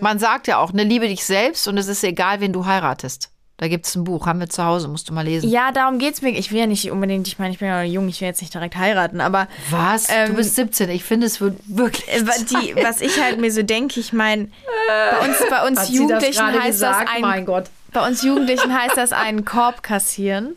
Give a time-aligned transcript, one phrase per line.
[0.00, 3.30] Man sagt ja auch, ne, liebe dich selbst und es ist egal, wen du heiratest.
[3.58, 5.48] Da gibt es ein Buch, haben wir zu Hause, musst du mal lesen.
[5.48, 6.28] Ja, darum geht's mir.
[6.30, 8.42] Ich will ja nicht unbedingt, ich meine, ich bin ja noch jung, ich will jetzt
[8.42, 9.48] nicht direkt heiraten, aber.
[9.70, 10.08] Was?
[10.10, 10.90] Ähm, du bist 17.
[10.90, 12.06] Ich finde, es wird wirklich.
[12.08, 12.20] äh,
[12.50, 14.48] Die, was ich halt mir so denke, ich meine,
[14.88, 17.08] bei uns, bei uns das Jugendlichen gerade heißt gesagt?
[17.08, 17.64] das ein, Mein Gott.
[17.94, 20.54] bei uns Jugendlichen heißt das einen Korb kassieren.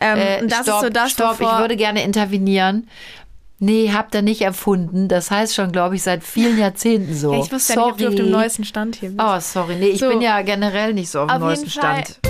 [0.00, 2.88] Ähm, Äh, und das stopp, ist so das, stopp, ich würde gerne intervenieren.
[3.62, 5.06] Nee, habt ihr nicht erfunden.
[5.08, 7.32] Das heißt schon, glaube ich, seit vielen Jahrzehnten so.
[7.34, 9.20] ja, ich wusste ja nicht, ob du auf dem neuesten Stand hier bist.
[9.22, 9.76] Oh, sorry.
[9.76, 10.08] Nee, ich So.
[10.08, 12.04] bin ja generell nicht so auf dem Auf neuesten jeden Fall.
[12.04, 12.29] Stand.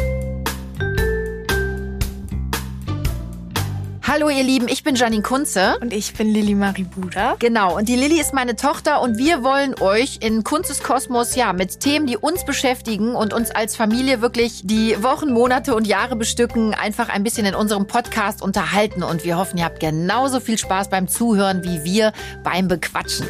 [4.02, 5.77] Hallo ihr Lieben, ich bin Janine Kunze.
[5.80, 7.36] Und ich bin Lilly Marie Buda.
[7.38, 11.52] Genau, und die Lilly ist meine Tochter und wir wollen euch in Kunzes Kosmos ja
[11.52, 16.16] mit Themen, die uns beschäftigen und uns als Familie wirklich die Wochen, Monate und Jahre
[16.16, 20.56] bestücken, einfach ein bisschen in unserem Podcast unterhalten und wir hoffen, ihr habt genauso viel
[20.56, 22.12] Spaß beim Zuhören wie wir
[22.42, 23.26] beim Bequatschen.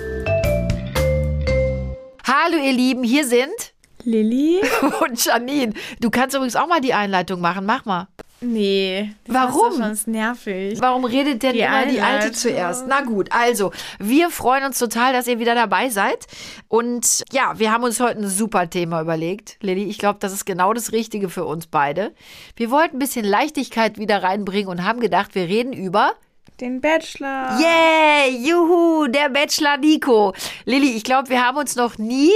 [2.24, 3.74] Hallo ihr Lieben, hier sind
[4.04, 4.60] Lilly?
[5.02, 5.74] und Janine.
[6.00, 8.08] Du kannst übrigens auch mal die Einleitung machen, mach mal.
[8.40, 9.12] Nee.
[9.26, 9.72] Das Warum?
[9.72, 10.80] Ist doch schon nervig.
[10.80, 12.34] Warum redet denn Die immer die Alte Einleitung.
[12.34, 12.84] zuerst?
[12.88, 16.26] Na gut, also, wir freuen uns total, dass ihr wieder dabei seid.
[16.68, 19.58] Und ja, wir haben uns heute ein super Thema überlegt.
[19.60, 22.12] Lilly, ich glaube, das ist genau das Richtige für uns beide.
[22.56, 26.12] Wir wollten ein bisschen Leichtigkeit wieder reinbringen und haben gedacht, wir reden über
[26.60, 27.58] Den Bachelor.
[27.58, 30.32] Yeah, juhu, der Bachelor Nico.
[30.64, 32.32] Lilly, ich glaube, wir haben uns noch nie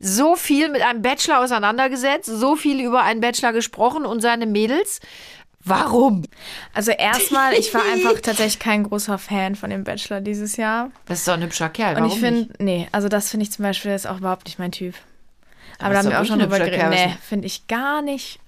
[0.00, 5.00] so viel mit einem Bachelor auseinandergesetzt, so viel über einen Bachelor gesprochen und seine Mädels.
[5.64, 6.22] Warum?
[6.72, 10.90] Also erstmal, ich war einfach tatsächlich kein großer Fan von dem Bachelor dieses Jahr.
[11.06, 11.96] Das ist doch ein hübscher Kerl.
[11.96, 14.58] Und Warum ich finde, nee, also das finde ich zum Beispiel ist auch überhaupt nicht
[14.58, 14.94] mein Typ.
[15.78, 16.90] Aber, Aber da haben wir auch schon drüber geredet.
[16.90, 18.40] Nee, finde ich gar nicht.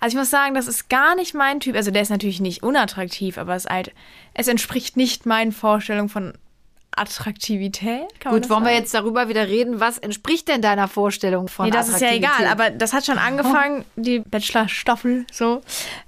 [0.00, 1.76] Also ich muss sagen, das ist gar nicht mein Typ.
[1.76, 3.92] Also der ist natürlich nicht unattraktiv, aber es, halt,
[4.34, 6.34] es entspricht nicht meinen Vorstellungen von
[6.96, 8.06] Attraktivität.
[8.22, 9.80] Gut, wollen wir jetzt darüber wieder reden?
[9.80, 13.18] Was entspricht denn deiner Vorstellung von Nee, das ist ja egal, aber das hat schon
[13.18, 15.60] angefangen, die Bachelor-Staffel so,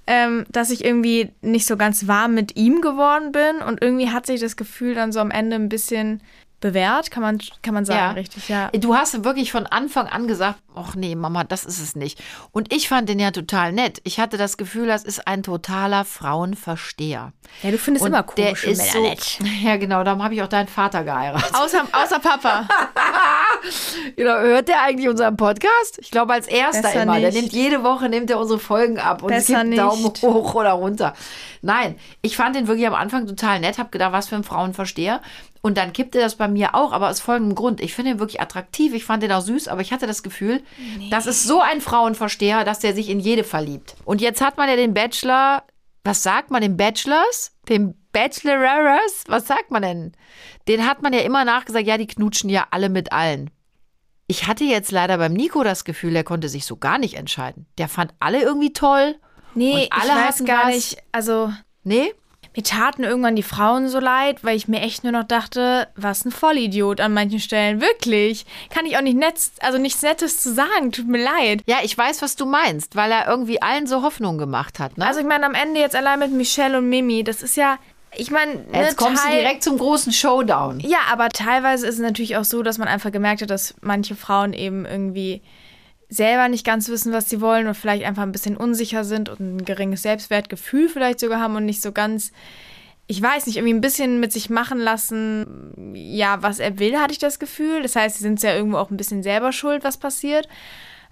[0.07, 4.27] ähm, dass ich irgendwie nicht so ganz warm mit ihm geworden bin und irgendwie hat
[4.27, 6.21] sich das Gefühl dann so am Ende ein bisschen
[6.71, 8.11] bewährt, kann man, kann man sagen, Ja.
[8.13, 8.71] richtig, ja.
[8.71, 12.19] Du hast wirklich von Anfang an gesagt, ach nee, Mama, das ist es nicht.
[12.53, 14.01] Und ich fand den ja total nett.
[14.05, 17.33] Ich hatte das Gefühl, das ist ein totaler Frauenversteher.
[17.63, 19.39] Ja, du findest Und immer der komische ist so, Männer nett.
[19.63, 21.55] Ja, genau, darum habe ich auch deinen Vater geheiratet.
[21.55, 22.67] Außer, außer Papa.
[24.17, 25.99] Genau, hört der eigentlich unseren Podcast?
[26.01, 27.19] Ich glaube als erster Besser immer.
[27.19, 27.41] Der nicht.
[27.43, 30.23] nimmt jede Woche nimmt er unsere Folgen ab und es Besser gibt einen Daumen nicht.
[30.23, 31.15] hoch oder runter.
[31.63, 35.21] Nein, ich fand den wirklich am Anfang total nett, habe gedacht, was für ein Frauenversteher.
[35.67, 37.81] Und dann kippte das bei mir auch, aber aus folgendem Grund.
[37.81, 40.63] Ich finde ihn wirklich attraktiv, ich fand den auch süß, aber ich hatte das Gefühl,
[41.11, 43.97] das ist so ein Frauenversteher, dass der sich in jede verliebt.
[44.05, 45.65] Und jetzt hat man ja den Bachelor,
[46.05, 47.51] was sagt man, den Bachelors?
[47.69, 49.25] Den Bachelorers?
[49.27, 50.13] Was sagt man denn?
[50.69, 53.51] Den hat man ja immer nachgesagt, ja, die knutschen ja alle mit allen.
[54.29, 57.67] Ich hatte jetzt leider beim Nico das Gefühl, der konnte sich so gar nicht entscheiden.
[57.79, 59.17] Der fand alle irgendwie toll.
[59.57, 60.75] Nee, ich weiß hatten gar was.
[60.77, 61.51] nicht, also
[61.87, 62.13] Nee?
[62.57, 66.25] Mir taten irgendwann die Frauen so leid, weil ich mir echt nur noch dachte, was
[66.25, 68.47] ein Vollidiot an manchen Stellen, wirklich.
[68.71, 71.63] Kann ich auch nicht nett, also nichts Nettes zu sagen, tut mir leid.
[71.67, 74.97] Ja, ich weiß, was du meinst, weil er irgendwie allen so Hoffnung gemacht hat.
[74.97, 75.07] Ne?
[75.07, 77.77] Also ich meine, am Ende jetzt allein mit Michelle und Mimi, das ist ja,
[78.15, 80.81] ich meine, jetzt ne, kommst du Teil- direkt zum großen Showdown.
[80.81, 84.17] Ja, aber teilweise ist es natürlich auch so, dass man einfach gemerkt hat, dass manche
[84.17, 85.43] Frauen eben irgendwie
[86.09, 89.41] selber nicht ganz wissen, was sie wollen und vielleicht einfach ein bisschen unsicher sind und
[89.41, 92.33] ein geringes Selbstwertgefühl vielleicht sogar haben und nicht so ganz,
[93.07, 97.13] ich weiß nicht, irgendwie ein bisschen mit sich machen lassen, ja, was er will, hatte
[97.13, 97.83] ich das Gefühl.
[97.83, 100.49] Das heißt, sie sind ja irgendwo auch ein bisschen selber schuld, was passiert.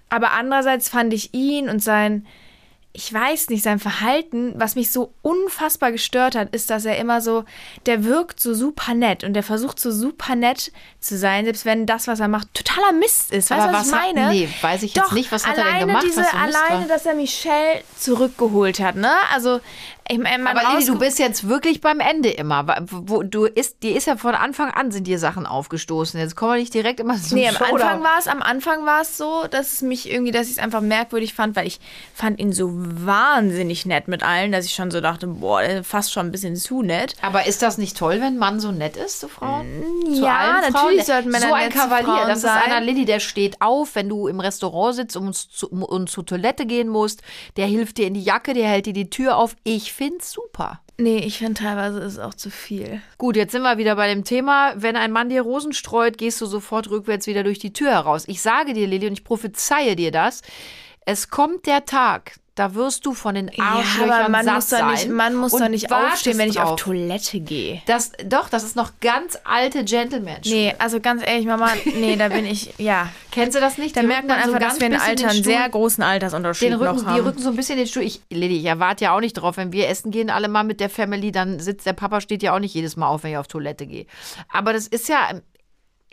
[0.09, 2.27] Aber andererseits fand ich ihn und sein,
[2.97, 7.21] ich weiß nicht, sein Verhalten, was mich so unfassbar gestört hat, ist, dass er immer
[7.21, 7.43] so,
[7.87, 11.87] der wirkt so super nett und der versucht so super nett zu sein, selbst wenn
[11.87, 13.51] das, was er macht, totaler Mist ist.
[13.51, 14.31] Weißt du, was, was ich hat- meine?
[14.33, 15.33] nee, weiß ich jetzt nicht.
[15.33, 16.87] Was hat er denn gemacht, Diese, was so alleine, war?
[16.89, 19.11] dass er Michelle zurückgeholt hat, ne?
[19.35, 19.61] Also,
[20.09, 22.85] ich meine, Aber Lili, du bist jetzt wirklich beim Ende immer.
[22.91, 26.21] Wo, du ist, dir ist ja von Anfang an sind dir Sachen aufgestoßen.
[26.21, 27.81] Jetzt kommen wir nicht direkt immer zum Nee, am Showdown.
[27.81, 30.59] Anfang war es, am Anfang war es so, dass es mich irgendwie, dass ich es
[30.59, 31.81] einfach merkwürdig fand, weil ich
[32.15, 36.27] fand ihn so wahnsinnig nett mit allen, dass ich schon so dachte, boah, fast schon
[36.27, 37.15] ein bisschen zu nett.
[37.23, 39.67] Aber ist das nicht toll, wenn ein Mann so nett ist zu Frauen?
[40.07, 41.05] Zu ja, natürlich Frauen?
[41.05, 42.57] sollten Männer So ein nett zu Kavalier, das sein.
[42.57, 46.27] ist einer Lilly, der steht auf, wenn du im Restaurant sitzt und, zu, und zur
[46.27, 47.23] Toilette gehen musst.
[47.57, 49.57] Der hilft dir in die Jacke, der hält dir die Tür auf.
[49.65, 50.81] Ich find's super.
[50.97, 53.03] Nee, ich finde teilweise ist es auch zu viel.
[53.19, 54.75] Gut, jetzt sind wir wieder bei dem Thema.
[54.77, 58.25] Wenn ein Mann dir Rosen streut, gehst du sofort rückwärts wieder durch die Tür heraus.
[58.29, 60.43] Ich sage dir, Lilly, und ich prophezeie dir das.
[61.05, 64.69] Es kommt der Tag, Da wirst du von den Ja, Arschlöchern aber man satt muss
[64.69, 66.81] doch nicht, sein man muss doch nicht aufstehen, wenn ich auf drauf.
[66.83, 67.83] Toilette gehe.
[67.87, 70.51] Das, doch, das ist noch ganz alte gentleman -Schule.
[70.51, 73.09] Nee, also ganz ehrlich, Mama, nee, da bin ich, ja.
[73.33, 73.97] Kennst du das nicht?
[73.97, 76.69] Da Die merkt man so einfach, ganz dass wir ein Alter, einen sehr großen Altersunterschied
[76.69, 77.27] den Rücken, noch die haben.
[77.27, 78.05] rücken so ein bisschen den Stuhl.
[78.05, 80.79] Ich, Lilly, ich erwarte ja auch nicht drauf, wenn wir essen gehen, alle mal mit
[80.79, 83.37] der Family, dann sitzt der Papa, steht ja auch nicht jedes Mal auf, wenn ich
[83.37, 84.07] auf Toilette gehe.
[84.49, 85.41] Aber das ist ja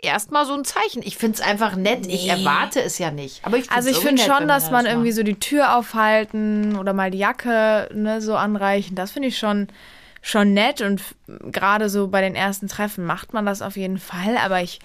[0.02, 1.02] erstmal so ein Zeichen.
[1.02, 2.06] Ich finde es einfach nett.
[2.08, 3.44] Ich erwarte es ja nicht.
[3.44, 6.92] Aber ich Also ich finde schon, dass man das irgendwie so die Tür aufhalten oder
[6.92, 8.96] mal die Jacke ne, so anreichen.
[8.96, 9.68] Das finde ich schon,
[10.20, 10.80] schon nett.
[10.80, 11.02] Und
[11.50, 14.36] gerade so bei den ersten Treffen macht man das auf jeden Fall.
[14.36, 14.80] Aber ich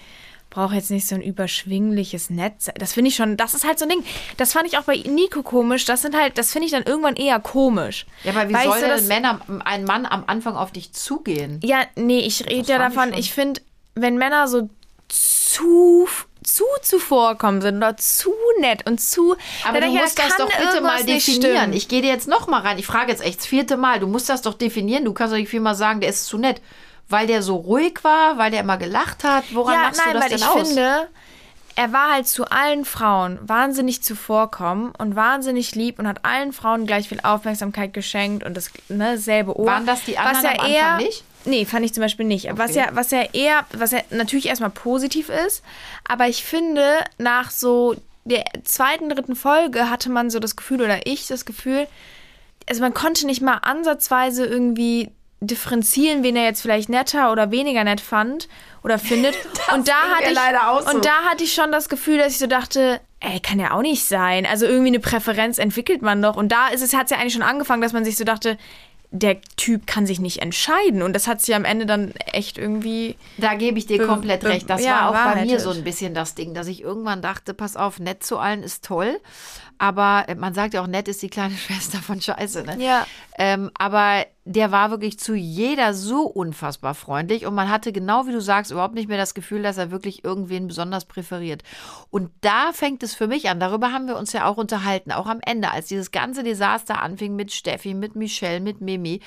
[0.51, 2.69] brauche jetzt nicht so ein überschwingliches Netz.
[2.75, 4.03] Das finde ich schon, das ist halt so ein Ding.
[4.37, 5.85] Das fand ich auch bei Nico komisch.
[5.85, 8.05] Das sind halt, das finde ich dann irgendwann eher komisch.
[8.23, 11.59] Ja, aber wie Weißt soll du, denn Männer, ein Mann am Anfang auf dich zugehen?
[11.63, 13.19] Ja, nee, ich rede ja ich davon, schon.
[13.19, 13.61] ich finde,
[13.95, 14.69] wenn Männer so
[15.07, 16.07] zu
[16.43, 19.35] zu zuvorkommen sind oder zu nett und zu.
[19.67, 21.73] Aber du ich, musst da das doch bitte mal definieren.
[21.73, 22.79] Ich gehe dir jetzt noch mal rein.
[22.79, 23.99] Ich frage jetzt echt das vierte Mal.
[23.99, 25.03] Du musst das doch definieren.
[25.03, 26.61] Du kannst doch nicht viel mal sagen, der ist zu nett.
[27.09, 29.43] Weil der so ruhig war, weil der immer gelacht hat.
[29.53, 30.67] Woran ja, machst nein, du das weil denn ich aus?
[30.67, 31.07] finde,
[31.75, 36.85] er war halt zu allen Frauen wahnsinnig zuvorkommen und wahnsinnig lieb und hat allen Frauen
[36.85, 39.67] gleich viel Aufmerksamkeit geschenkt und das ne, selbe Ohr.
[39.67, 41.23] Waren das die anderen was ja am Anfang eher, nicht?
[41.45, 42.47] Nee, fand ich zum Beispiel nicht.
[42.57, 42.79] Was Okay.
[42.79, 45.63] ja, was ja eher, was ja natürlich erstmal positiv ist,
[46.07, 46.83] aber ich finde,
[47.17, 47.95] nach so
[48.25, 51.87] der zweiten, dritten Folge hatte man so das Gefühl, oder ich das Gefühl,
[52.69, 57.83] also man konnte nicht mal ansatzweise irgendwie differenzieren, wen er jetzt vielleicht netter oder weniger
[57.83, 58.49] nett fand
[58.83, 59.35] oder findet.
[59.73, 60.95] und da hatte ich leider auch so.
[60.95, 63.81] und da hatte ich schon das Gefühl, dass ich so dachte, ey, kann ja auch
[63.81, 64.45] nicht sein.
[64.45, 66.35] Also irgendwie eine Präferenz entwickelt man doch.
[66.35, 68.57] Und da ist es, hat es ja eigentlich schon angefangen, dass man sich so dachte,
[69.11, 71.01] der Typ kann sich nicht entscheiden.
[71.01, 73.15] Und das hat sich am Ende dann echt irgendwie.
[73.37, 74.69] Da gebe ich dir komplett recht.
[74.69, 77.53] Das ja, war auch bei mir so ein bisschen das Ding, dass ich irgendwann dachte,
[77.53, 79.19] pass auf, nett zu allen ist toll.
[79.77, 82.63] Aber äh, man sagt ja auch, nett ist die kleine Schwester von Scheiße.
[82.63, 82.77] Ne?
[82.83, 83.05] Ja.
[83.37, 88.31] Ähm, aber der war wirklich zu jeder so unfassbar freundlich und man hatte genau wie
[88.31, 91.63] du sagst überhaupt nicht mehr das Gefühl, dass er wirklich irgendwen besonders präferiert.
[92.09, 93.59] Und da fängt es für mich an.
[93.59, 97.35] Darüber haben wir uns ja auch unterhalten, auch am Ende, als dieses ganze Desaster anfing
[97.35, 99.21] mit Steffi, mit Michelle, mit Mimi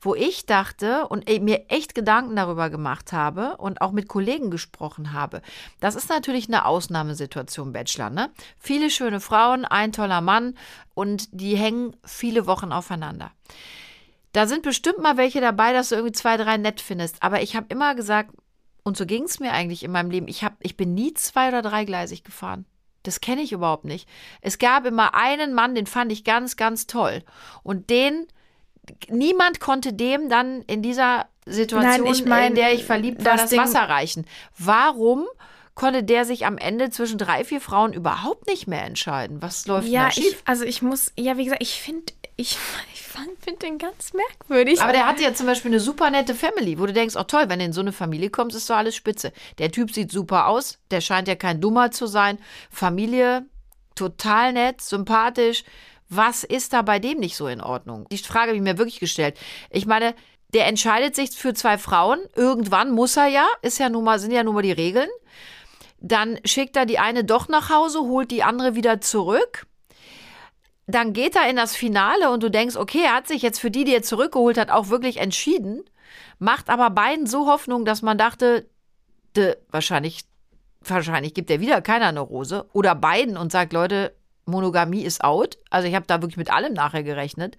[0.00, 4.50] wo ich dachte und eh- mir echt Gedanken darüber gemacht habe und auch mit Kollegen
[4.50, 5.42] gesprochen habe.
[5.80, 8.30] Das ist natürlich eine Ausnahmesituation, Bachelor, ne?
[8.58, 10.54] Viele schöne Frauen, ein toller Mann
[10.94, 13.30] und die hängen viele Wochen aufeinander.
[14.32, 17.22] Da sind bestimmt mal welche dabei, dass du irgendwie zwei, drei nett findest.
[17.22, 18.30] Aber ich habe immer gesagt,
[18.84, 21.48] und so ging es mir eigentlich in meinem Leben, ich, hab, ich bin nie zwei-
[21.48, 22.64] oder dreigleisig gefahren.
[23.02, 24.08] Das kenne ich überhaupt nicht.
[24.40, 27.22] Es gab immer einen Mann, den fand ich ganz, ganz toll.
[27.62, 28.26] Und den,
[29.08, 33.32] niemand konnte dem dann in dieser Situation, Nein, ich mein, in der ich verliebt war,
[33.32, 34.26] das das Ding- Wasser reichen.
[34.58, 35.26] Warum
[35.74, 39.40] konnte der sich am Ende zwischen drei, vier Frauen überhaupt nicht mehr entscheiden?
[39.40, 40.24] Was läuft Ja, da schief?
[40.26, 42.58] ich, also ich muss, ja, wie gesagt, ich finde, ich,
[42.92, 44.80] ich finde den ganz merkwürdig.
[44.82, 47.44] Aber der hatte ja zum Beispiel eine super nette Family, wo du denkst, oh toll,
[47.48, 49.32] wenn du in so eine Familie kommst, ist doch alles spitze.
[49.58, 52.38] Der Typ sieht super aus, der scheint ja kein Dummer zu sein.
[52.70, 53.46] Familie,
[53.94, 55.64] total nett, sympathisch.
[56.10, 58.06] Was ist da bei dem nicht so in Ordnung?
[58.10, 59.38] Die Frage habe ich mir wirklich gestellt.
[59.70, 60.14] Ich meine,
[60.52, 62.18] der entscheidet sich für zwei Frauen.
[62.34, 65.08] Irgendwann muss er ja, ist ja nun mal, sind ja nun mal die Regeln.
[66.00, 69.66] Dann schickt er die eine doch nach Hause, holt die andere wieder zurück
[70.90, 73.70] dann geht er in das Finale und du denkst, okay, er hat sich jetzt für
[73.70, 75.84] die, die er zurückgeholt hat, auch wirklich entschieden,
[76.38, 78.68] macht aber beiden so Hoffnung, dass man dachte,
[79.36, 80.22] de, wahrscheinlich,
[80.80, 84.14] wahrscheinlich gibt er wieder keiner eine Rose oder beiden und sagt, Leute,
[84.50, 85.58] Monogamie ist out.
[85.70, 87.56] Also ich habe da wirklich mit allem nachher gerechnet.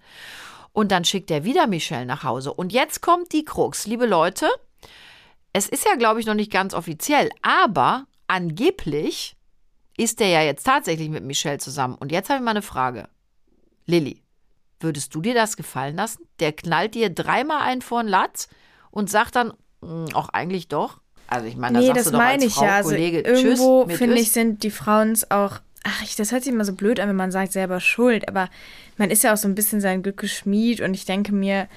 [0.72, 2.52] Und dann schickt er wieder Michelle nach Hause.
[2.52, 4.48] Und jetzt kommt die Krux, liebe Leute.
[5.52, 9.36] Es ist ja, glaube ich, noch nicht ganz offiziell, aber angeblich
[9.98, 11.96] ist er ja jetzt tatsächlich mit Michelle zusammen.
[11.96, 13.08] Und jetzt habe ich mal eine Frage.
[13.84, 14.22] Lilly,
[14.80, 16.26] würdest du dir das gefallen lassen?
[16.40, 18.48] Der knallt dir dreimal ein vor den Latz
[18.90, 21.00] und sagt dann, "Mm, auch eigentlich doch.
[21.26, 22.76] Also ich meine, da nee, sagst das du doch meine als ich Frau, ja.
[22.76, 25.60] Also Kollege, irgendwo, finde ich, sind die Frauen auch.
[25.84, 28.28] Ach, ich, das hört sich immer so blöd an, wenn man sagt, selber schuld.
[28.28, 28.48] Aber
[28.96, 30.80] man ist ja auch so ein bisschen sein Glück geschmied.
[30.80, 31.68] Und ich denke mir,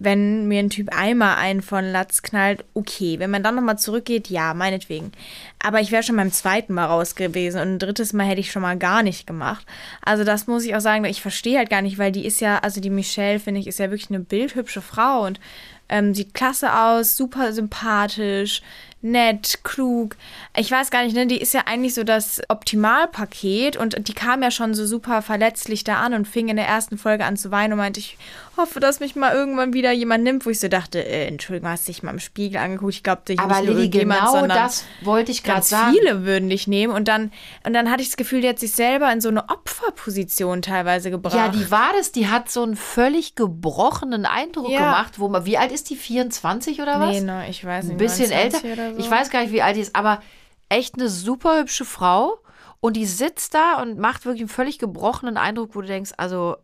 [0.00, 3.18] wenn mir ein Typ einmal einen von Latz knallt, okay.
[3.18, 5.10] Wenn man dann nochmal zurückgeht, ja, meinetwegen.
[5.58, 7.60] Aber ich wäre schon beim zweiten Mal raus gewesen.
[7.60, 9.66] Und ein drittes Mal hätte ich schon mal gar nicht gemacht.
[10.02, 12.58] Also das muss ich auch sagen, ich verstehe halt gar nicht, weil die ist ja,
[12.58, 15.40] also die Michelle, finde ich, ist ja wirklich eine bildhübsche Frau und
[15.88, 18.62] ähm, sieht klasse aus, super sympathisch,
[19.00, 20.16] nett, klug.
[20.56, 24.42] Ich weiß gar nicht, ne, die ist ja eigentlich so das Optimalpaket und die kam
[24.42, 27.50] ja schon so super verletzlich da an und fing in der ersten Folge an zu
[27.50, 28.16] weinen und meinte, ich
[28.56, 31.86] hoffe, dass mich mal irgendwann wieder jemand nimmt, wo ich so dachte, äh, Entschuldigung, hast
[31.86, 34.58] dich mal im Spiegel angeguckt, ich glaube, dich Aber nicht nur Lilly, irgendjemand, genau sondern
[34.58, 35.92] das wollte ich gerade sagen.
[35.96, 37.30] viele würden dich nehmen und dann
[37.64, 41.12] und dann hatte ich das Gefühl, die hat sich selber in so eine Opferposition teilweise
[41.12, 41.36] gebracht.
[41.36, 44.78] Ja, die war das, die hat so einen völlig gebrochenen Eindruck Ja.
[44.80, 45.96] gemacht, wo man, wie alt ist die?
[45.96, 47.10] 24 oder was?
[47.10, 47.92] Nee, ne, ich weiß nicht.
[47.94, 48.82] Ein bisschen 29 älter.
[48.82, 49.00] Oder so.
[49.00, 50.20] Ich weiß gar nicht, wie alt die ist, aber
[50.68, 52.38] echt eine super hübsche Frau.
[52.80, 56.56] Und die sitzt da und macht wirklich einen völlig gebrochenen Eindruck, wo du denkst, also,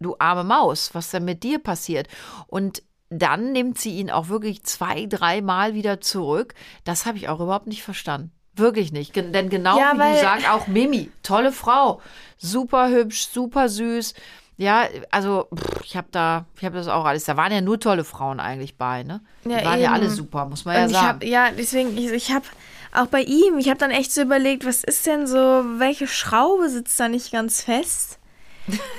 [0.00, 2.06] du arme Maus, was denn mit dir passiert?
[2.46, 6.54] Und dann nimmt sie ihn auch wirklich zwei, dreimal wieder zurück.
[6.84, 8.30] Das habe ich auch überhaupt nicht verstanden.
[8.54, 9.12] Wirklich nicht.
[9.12, 12.00] Gen- Denn genau Ja, wie du sagst, auch Mimi, tolle Frau.
[12.36, 14.14] Super hübsch, super süß.
[14.58, 17.24] Ja, also pff, ich habe da, ich habe das auch alles.
[17.24, 19.20] Da waren ja nur tolle Frauen eigentlich bei, ne?
[19.44, 20.14] Die Ja, waren ja alle eben.
[20.14, 21.06] super, muss man ja Und ich sagen.
[21.08, 22.44] habe, ja, deswegen, ich, ich habe
[22.92, 25.36] auch bei ihm, ich habe dann echt so überlegt, was ist denn so,
[25.78, 28.18] welche Schraube sitzt da nicht ganz fest?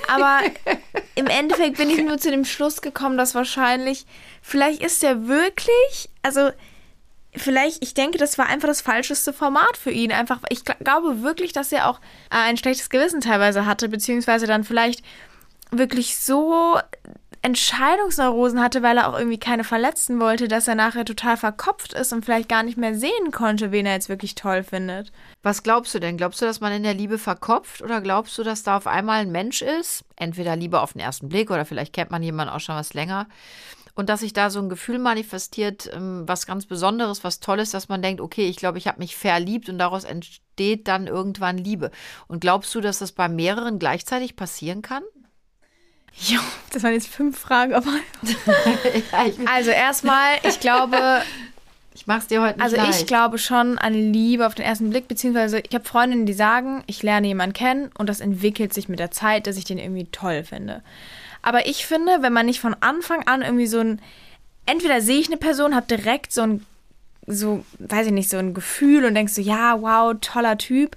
[0.08, 0.40] Aber
[1.14, 4.06] im Endeffekt bin ich nur zu dem Schluss gekommen, dass wahrscheinlich,
[4.40, 6.50] vielleicht ist er wirklich, also
[7.36, 10.10] vielleicht, ich denke, das war einfach das falscheste Format für ihn.
[10.10, 12.00] Einfach, ich gl- glaube wirklich, dass er auch
[12.30, 15.04] ein schlechtes Gewissen teilweise hatte, beziehungsweise dann vielleicht
[15.70, 16.78] wirklich so
[17.42, 22.12] Entscheidungsneurosen hatte, weil er auch irgendwie keine verletzen wollte, dass er nachher total verkopft ist
[22.12, 25.10] und vielleicht gar nicht mehr sehen konnte, wen er jetzt wirklich toll findet.
[25.42, 26.18] Was glaubst du denn?
[26.18, 29.20] Glaubst du, dass man in der Liebe verkopft oder glaubst du, dass da auf einmal
[29.20, 30.04] ein Mensch ist?
[30.16, 33.26] Entweder Liebe auf den ersten Blick oder vielleicht kennt man jemanden auch schon was länger.
[33.94, 37.88] Und dass sich da so ein Gefühl manifestiert, ähm, was ganz Besonderes, was Tolles, dass
[37.88, 41.90] man denkt, okay, ich glaube, ich habe mich verliebt und daraus entsteht dann irgendwann Liebe.
[42.28, 45.02] Und glaubst du, dass das bei mehreren gleichzeitig passieren kann?
[46.16, 46.40] Jo,
[46.72, 47.90] das waren jetzt fünf Fragen, aber.
[49.12, 51.22] ja, Also erstmal, ich glaube,
[51.94, 53.00] ich mach's dir heute nicht also leicht.
[53.00, 56.82] ich glaube schon an Liebe auf den ersten Blick, beziehungsweise ich habe Freundinnen, die sagen,
[56.86, 60.06] ich lerne jemanden kennen und das entwickelt sich mit der Zeit, dass ich den irgendwie
[60.06, 60.82] toll finde.
[61.42, 64.00] Aber ich finde, wenn man nicht von Anfang an irgendwie so ein,
[64.66, 66.66] entweder sehe ich eine Person, habe direkt so ein,
[67.26, 70.96] so, weiß ich nicht, so ein Gefühl und denkst so, ja, wow, toller Typ.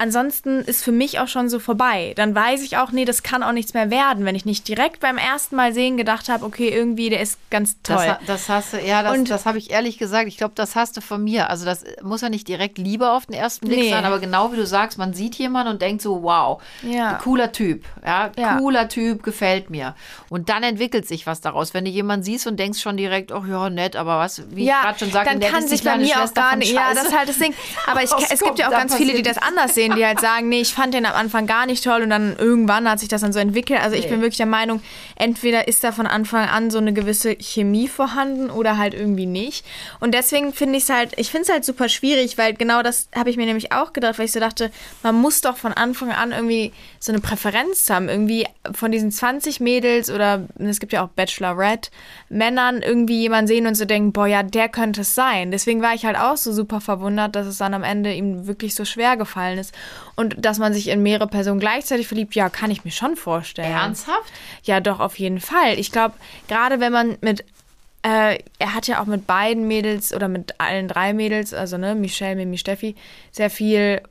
[0.00, 2.14] Ansonsten ist für mich auch schon so vorbei.
[2.16, 5.00] Dann weiß ich auch, nee, das kann auch nichts mehr werden, wenn ich nicht direkt
[5.00, 8.06] beim ersten Mal sehen gedacht habe, okay, irgendwie, der ist ganz toll.
[8.06, 10.26] Das, das hast du, ja, das, Und- das habe ich ehrlich gesagt.
[10.26, 11.50] Ich glaube, das hast du von mir.
[11.50, 13.90] Also das muss ja nicht direkt Liebe auf den ersten Blick Nee.
[13.90, 17.18] sein, aber genau wie du sagst, man sieht jemanden und denkt so, wow, Ja.
[17.22, 18.56] cooler Typ, ja, Ja.
[18.56, 19.94] cooler Typ, gefällt mir.
[20.30, 21.74] Und dann entwickelt sich was daraus.
[21.74, 24.70] Wenn du jemanden siehst und denkst schon direkt, oh ja, nett, aber was, wie ich
[24.70, 26.72] gerade schon sagte, dann kann ist sich bei mir auch gar nicht.
[26.72, 27.52] Ja, das ist halt das Ding.
[27.86, 30.48] Aber ich, es gibt ja auch ganz viele, die das anders sehen, die halt sagen,
[30.48, 33.20] nee, ich fand den am Anfang gar nicht toll und dann irgendwann hat sich das
[33.20, 33.80] dann so entwickelt.
[33.82, 34.10] Also ich Nee.
[34.10, 34.82] bin wirklich der Meinung,
[35.16, 39.64] entweder ist da von Anfang an so eine gewisse Chemie vorhanden oder halt irgendwie nicht.
[40.00, 43.08] Und deswegen finde ich es halt, ich finde es halt super schwierig, weil genau das
[43.14, 44.70] habe ich mir nämlich auch gedacht, weil ich so dachte,
[45.02, 48.08] man muss doch von Anfang an irgendwie so eine Präferenz haben.
[48.08, 51.90] Irgendwie von diesen 20 Mädels oder es gibt ja auch Bachelorette,
[52.28, 55.50] Männern irgendwie jemanden sehen und so denken, boah, ja, der könnte es sein.
[55.50, 58.74] Deswegen war ich halt auch so super verwundert, dass es dann am Ende ihm wirklich
[58.74, 59.72] so schwer gefallen ist.
[60.16, 63.72] Und dass man sich in mehrere Personen gleichzeitig verliebt, ja, kann ich mir schon vorstellen.
[63.72, 64.32] Ernsthaft?
[64.64, 65.78] Ja, doch, auf jeden Fall.
[65.78, 66.14] Ich glaube,
[66.48, 67.44] gerade wenn man mit,
[68.02, 71.94] äh, er hat ja auch mit beiden Mädels oder mit allen drei Mädels, also ne,
[71.94, 72.96] Michelle, Mimi, Steffi,
[73.30, 74.02] sehr viel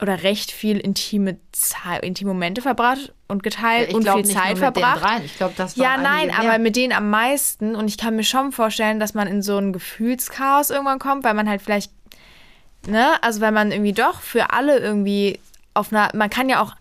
[0.00, 4.56] oder recht viel intime, Zeit, intime Momente verbracht und geteilt Ich und viel nicht Zeit
[4.58, 5.22] nur mit den verbracht.
[5.24, 6.38] Ich glaube, das Ja, waren nein, mehr.
[6.38, 7.74] aber mit denen am meisten.
[7.74, 11.32] Und ich kann mir schon vorstellen, dass man in so ein Gefühlschaos irgendwann kommt, weil
[11.32, 11.92] man halt vielleicht,
[12.86, 15.38] ne, also weil man irgendwie doch für alle irgendwie
[15.74, 16.74] auf einer, man kann ja auch,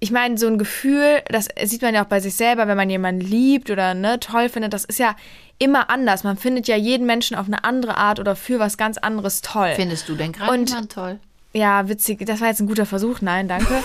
[0.00, 2.90] ich meine, so ein Gefühl, das sieht man ja auch bei sich selber, wenn man
[2.90, 5.16] jemanden liebt oder ne, toll findet, das ist ja
[5.58, 6.22] immer anders.
[6.24, 9.72] Man findet ja jeden Menschen auf eine andere Art oder für was ganz anderes toll.
[9.74, 11.18] Findest du denn gerade Und- jemand toll?
[11.56, 12.26] Ja, witzig.
[12.26, 13.22] Das war jetzt ein guter Versuch.
[13.22, 13.82] Nein, danke.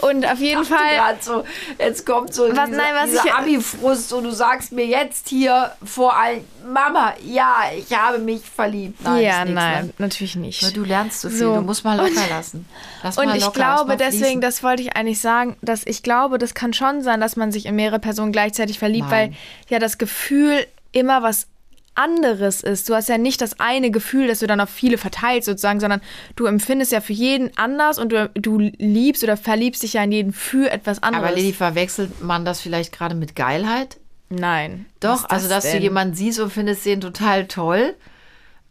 [0.00, 1.16] Und auf jeden Fall.
[1.20, 1.42] so,
[1.76, 5.28] jetzt kommt so Was- dieser, nein, was dieser ich- Abi-Frust und du sagst mir jetzt
[5.28, 9.02] hier vor allem, Mama, ja, ich habe mich verliebt.
[9.02, 9.92] Nein, ja, nein, ne?
[9.98, 10.62] natürlich nicht.
[10.62, 11.54] Nur Du lernst so viel, So.
[11.56, 12.66] du musst mal locker Und- lassen.
[13.02, 16.04] Lass Und mal ich locker, lass glaube deswegen, das wollte ich eigentlich sagen, dass ich
[16.04, 19.30] glaube, das kann schon sein, dass man sich in mehrere Personen gleichzeitig verliebt, Nein.
[19.30, 19.36] weil
[19.70, 21.48] ja das Gefühl immer was
[21.98, 22.88] anderes ist.
[22.88, 26.00] Du hast ja nicht das eine Gefühl, das du dann auf viele verteilst sozusagen, sondern
[26.36, 30.12] du empfindest ja für jeden anders und du, du liebst oder verliebst dich ja in
[30.12, 31.26] jeden für etwas anderes.
[31.26, 33.98] Aber Lilly, verwechselt man das vielleicht gerade mit Geilheit?
[34.30, 34.86] Nein.
[35.00, 35.76] Doch, Was ist also dass denn?
[35.78, 37.94] du jemanden siehst und findest den total toll.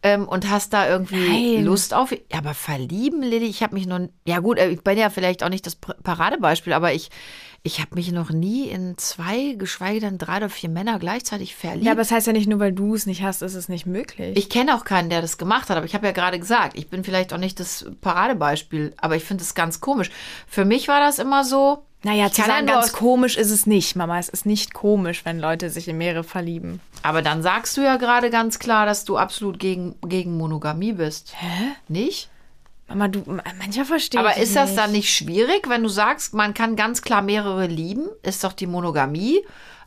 [0.02, 1.64] Ähm, und hast da irgendwie Nein.
[1.64, 2.14] Lust auf.
[2.32, 4.00] Aber verlieben, Lilly, ich habe mich noch.
[4.26, 7.10] Ja, gut, ich bin ja vielleicht auch nicht das Paradebeispiel, aber ich,
[7.64, 11.84] ich habe mich noch nie in zwei, geschweige denn drei oder vier Männer gleichzeitig verliebt.
[11.84, 13.86] Ja, aber es heißt ja nicht nur, weil du es nicht hast, ist es nicht
[13.86, 14.36] möglich.
[14.36, 16.88] ich kenne auch keinen, der das gemacht hat, aber ich habe ja gerade gesagt, ich
[16.88, 20.10] bin vielleicht auch nicht das Paradebeispiel, aber ich finde es ganz komisch.
[20.46, 21.84] Für mich war das immer so.
[22.02, 24.18] Naja, zu sagen, ganz komisch ist es nicht, Mama.
[24.18, 26.80] Es ist nicht komisch, wenn Leute sich in mehrere verlieben.
[27.02, 31.34] Aber dann sagst du ja gerade ganz klar, dass du absolut gegen, gegen Monogamie bist.
[31.36, 31.72] Hä?
[31.88, 32.28] Nicht?
[32.88, 33.22] Mama, du,
[33.58, 34.78] mancher versteht Aber ist das nicht.
[34.78, 38.08] dann nicht schwierig, wenn du sagst, man kann ganz klar mehrere lieben?
[38.22, 39.40] Ist doch die Monogamie.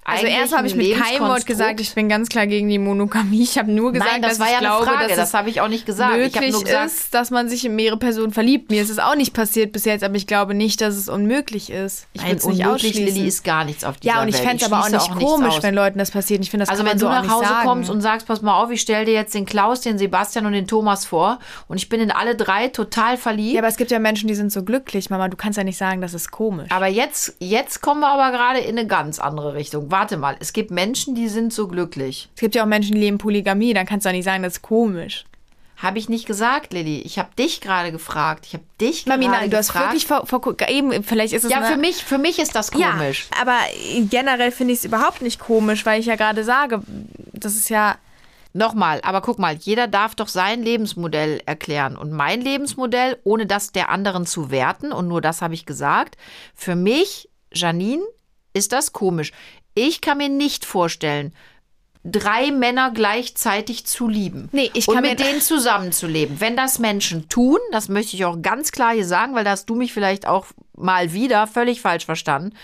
[0.03, 3.43] Also erst habe ich mit keinem Wort gesagt, ich bin ganz klar gegen die Monogamie.
[3.43, 5.49] Ich habe nur gesagt, Nein, das dass war ich ja glaube, Frage, dass das habe
[5.49, 6.17] ich auch nicht gesagt.
[6.17, 8.71] Möglich gesagt, ist, dass man sich in mehrere Personen verliebt.
[8.71, 11.69] Mir ist es auch nicht passiert bis jetzt, aber ich glaube nicht, dass es unmöglich
[11.69, 12.07] ist.
[12.13, 13.15] Ich nein, würde es nicht unmöglich, ausschließen.
[13.15, 14.47] Lilly, ist gar nichts auf dieser ja, und ich Welt.
[14.47, 15.63] fände es aber auch nicht nichts komisch, aus.
[15.63, 16.41] wenn Leuten das passiert.
[16.41, 17.67] Ich finde, das Also wenn du auch nach Hause sagen.
[17.67, 20.53] kommst und sagst, pass mal auf, ich stelle dir jetzt den Klaus, den Sebastian und
[20.53, 23.53] den Thomas vor und ich bin in alle drei total verliebt.
[23.53, 25.27] ja, aber es gibt ja Menschen, die sind so glücklich, Mama.
[25.27, 26.71] Du kannst ja nicht sagen, das ist komisch.
[26.71, 29.90] Aber jetzt, jetzt kommen wir aber gerade in eine ganz andere Richtung.
[29.91, 32.29] Warte mal, es gibt Menschen, die sind so glücklich.
[32.35, 33.73] Es gibt ja auch Menschen, die leben Polygamie.
[33.73, 35.25] Dann kannst du auch nicht sagen, das ist komisch.
[35.81, 37.01] Habe ich nicht gesagt, Lilly.
[37.01, 38.45] Ich habe dich gerade gefragt.
[38.45, 39.87] Ich habe dich Mami, gerade nein, du hast gefragt.
[39.87, 43.27] wirklich vor, vor eben, vielleicht ist es ja, für mich, für mich ist das komisch.
[43.33, 43.57] Ja, aber
[44.09, 46.81] generell finde ich es überhaupt nicht komisch, weil ich ja gerade sage,
[47.33, 47.97] das ist ja.
[48.53, 51.95] Nochmal, aber guck mal, jeder darf doch sein Lebensmodell erklären.
[51.95, 56.17] Und mein Lebensmodell, ohne das der anderen zu werten, und nur das habe ich gesagt,
[56.53, 58.03] für mich, Janine,
[58.53, 59.31] ist das komisch.
[59.73, 61.33] Ich kann mir nicht vorstellen,
[62.03, 64.49] drei Männer gleichzeitig zu lieben.
[64.51, 66.41] Nee, ich und kann mit mir- denen zusammenzuleben.
[66.41, 69.69] Wenn das Menschen tun, das möchte ich auch ganz klar hier sagen, weil da hast
[69.69, 72.55] du mich vielleicht auch mal wieder völlig falsch verstanden.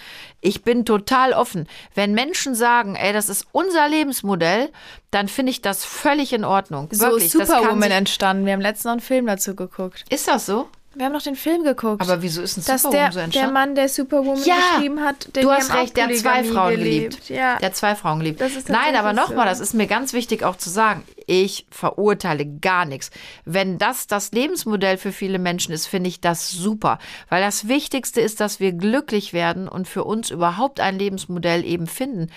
[0.41, 1.67] Ich bin total offen.
[1.93, 4.71] Wenn Menschen sagen, ey, das ist unser Lebensmodell,
[5.11, 6.89] dann finde ich das völlig in Ordnung.
[6.91, 8.45] So Wirklich, ist Superwoman entstanden.
[8.45, 10.03] Wir haben letztens noch einen Film dazu geguckt.
[10.09, 10.67] Ist das so?
[10.98, 12.01] Wir haben noch den Film geguckt.
[12.01, 13.54] Aber wieso ist ein dass Superwoman der, so der entstanden?
[13.54, 17.18] Mann, der Superwoman Ja, geschrieben hat, der du hast recht, der hat zwei Frauen gelebt.
[17.18, 17.30] geliebt.
[17.30, 17.58] Ja.
[17.60, 18.42] Der hat zwei Frauen geliebt.
[18.68, 19.50] Nein, aber nochmal, so.
[19.51, 21.04] das ist mir ganz wichtig auch zu sagen.
[21.27, 23.12] Ich verurteile gar nichts.
[23.46, 27.00] Wenn das das Lebensmodell für viele Menschen ist, finde ich das super.
[27.30, 31.86] Weil das Wichtigste ist, dass wir glücklich werden und für uns überhaupt ein Lebensmodell eben
[31.88, 32.32] finden,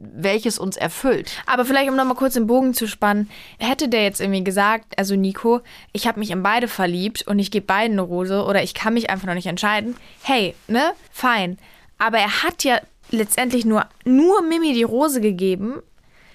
[0.00, 1.32] welches uns erfüllt.
[1.46, 3.28] Aber vielleicht, um nochmal kurz den Bogen zu spannen,
[3.58, 5.60] hätte der jetzt irgendwie gesagt, also Nico,
[5.92, 8.94] ich habe mich in beide verliebt und ich gebe beiden eine Rose oder ich kann
[8.94, 9.96] mich einfach noch nicht entscheiden.
[10.22, 10.92] Hey, ne?
[11.12, 11.58] Fein.
[11.98, 12.80] Aber er hat ja
[13.10, 15.82] letztendlich nur, nur Mimi die Rose gegeben,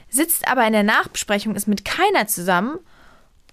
[0.10, 2.80] sitzt aber in der Nachbesprechung, ist mit keiner zusammen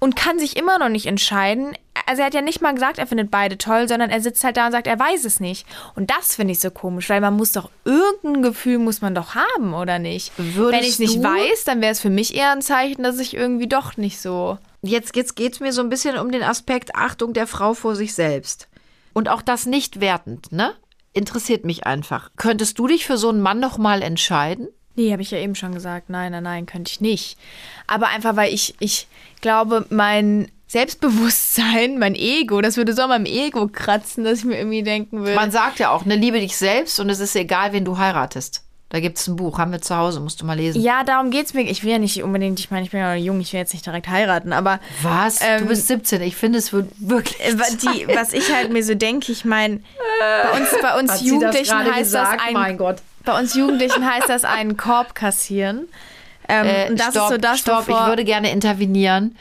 [0.03, 1.77] und kann sich immer noch nicht entscheiden.
[2.07, 4.57] Also er hat ja nicht mal gesagt, er findet beide toll, sondern er sitzt halt
[4.57, 5.65] da und sagt, er weiß es nicht.
[5.95, 9.37] Und das finde ich so komisch, weil man muss doch irgendein Gefühl muss man doch
[9.37, 10.33] haben, oder nicht?
[10.37, 13.21] Würdest Wenn ich es nicht weiß, dann wäre es für mich eher ein Zeichen, dass
[13.21, 14.59] ich irgendwie doch nicht so.
[14.83, 17.95] Jetzt, jetzt geht es mir so ein bisschen um den Aspekt Achtung der Frau vor
[17.95, 18.67] sich selbst.
[19.13, 20.75] Und auch das nicht wertend, ne?
[21.13, 22.31] Interessiert mich einfach.
[22.37, 24.67] Könntest du dich für so einen Mann noch mal entscheiden?
[24.95, 26.11] Nee, habe ich ja eben schon gesagt.
[26.11, 27.39] Nein, nein, nein, könnte ich nicht.
[27.87, 29.07] Aber einfach, weil ich, ich
[29.41, 34.59] glaube, mein Selbstbewusstsein, mein Ego, das würde so an meinem Ego kratzen, dass ich mir
[34.59, 35.35] irgendwie denken würde.
[35.35, 38.63] Man sagt ja auch, ne, liebe dich selbst und es ist egal, wen du heiratest.
[38.89, 40.83] Da gibt es ein Buch, haben wir zu Hause, musst du mal lesen.
[40.83, 41.63] ja, darum geht's mir.
[41.63, 43.73] Ich will ja nicht unbedingt, ich meine, ich bin ja noch jung, ich will jetzt
[43.73, 45.39] nicht direkt heiraten, aber Was?
[45.41, 46.21] Ähm, du bist 17.
[46.21, 47.41] Ich finde, es wird wirklich.
[47.41, 49.81] äh, die, was ich halt mir so denke, ich meine,
[50.21, 52.41] bei uns, bei uns Jugendlichen heißt gesagt?
[52.41, 52.97] das ein, Mein Gott.
[53.25, 55.89] Bei uns Jugendlichen heißt das einen Korb kassieren.
[56.49, 59.37] Ähm, Äh, und das stopp, ist so das, stopp, ich würde gerne intervenieren.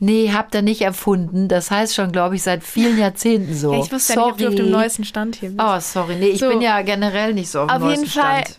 [0.00, 1.48] Nee, habt ihr nicht erfunden.
[1.48, 3.72] Das heißt schon, glaube ich, seit vielen Jahrzehnten so.
[3.72, 5.60] Ja, ich wusste ja nicht, ob du auf dem neuesten Stand hier bist.
[5.62, 6.16] Oh, sorry.
[6.16, 6.48] Nee, ich So.
[6.48, 8.58] bin ja generell nicht so auf dem Auf jeden neuesten Fall Stand.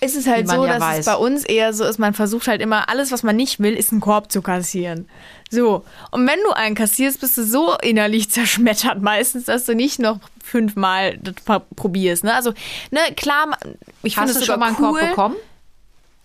[0.00, 0.98] ist es halt so, ja dass weiß.
[0.98, 3.74] es bei uns eher so ist, man versucht halt immer, alles, was man nicht will,
[3.74, 5.08] ist einen Korb zu kassieren.
[5.50, 5.84] So.
[6.10, 10.18] Und wenn du einen kassierst, bist du so innerlich zerschmettert meistens, dass du nicht noch
[10.52, 11.34] fünfmal das
[11.74, 12.24] probierst.
[12.24, 12.34] Ne?
[12.34, 12.52] Also,
[12.90, 13.58] ne, klar,
[14.02, 15.00] ich finde Hast es du schon mal einen cool.
[15.00, 15.36] Korb bekommen?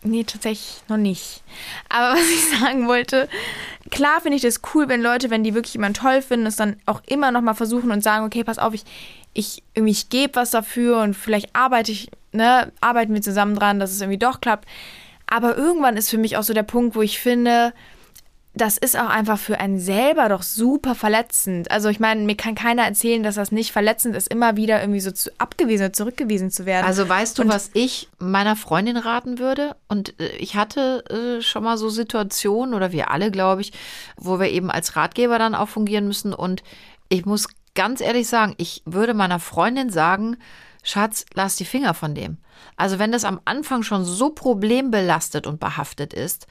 [0.03, 1.41] Nee, tatsächlich noch nicht.
[1.89, 3.29] Aber was ich sagen wollte,
[3.89, 6.75] klar finde ich das cool, wenn Leute, wenn die wirklich jemanden toll finden, es dann
[6.85, 8.83] auch immer noch mal versuchen und sagen, okay, pass auf, ich,
[9.33, 13.79] ich, irgendwie, ich gebe was dafür und vielleicht arbeite ich, ne, arbeiten wir zusammen dran,
[13.79, 14.67] dass es irgendwie doch klappt.
[15.25, 17.73] Aber irgendwann ist für mich auch so der Punkt, wo ich finde,
[18.57, 21.71] das ist auch einfach für einen selber doch super verletzend.
[21.71, 24.99] Also ich meine, mir kann keiner erzählen, dass das nicht verletzend ist, immer wieder irgendwie
[24.99, 26.85] so zu, abgewiesen oder zurückgewiesen zu werden.
[26.85, 29.75] Also weißt du, Und- was ich meiner Freundin raten würde?
[29.87, 31.03] Und äh, ich hatte
[31.39, 33.71] äh, schon mal so Situationen, oder wir alle, glaube ich,
[34.17, 36.33] wo wir eben als Ratgeber dann auch fungieren müssen.
[36.33, 36.63] Und
[37.09, 40.37] ich muss ganz ehrlich sagen, ich würde meiner Freundin sagen,
[40.83, 42.37] Schatz, lass die Finger von dem.
[42.75, 46.47] Also wenn das am Anfang schon so problembelastet und behaftet ist,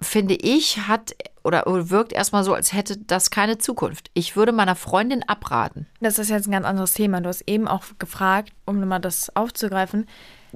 [0.00, 4.10] finde ich, hat oder wirkt erstmal so, als hätte das keine Zukunft.
[4.14, 5.86] Ich würde meiner Freundin abraten.
[6.00, 7.20] Das ist jetzt ein ganz anderes Thema.
[7.20, 10.06] Du hast eben auch gefragt, um nochmal das aufzugreifen,